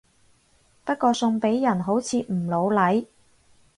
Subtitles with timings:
[0.83, 3.05] 不過送俾人好似唔老嚟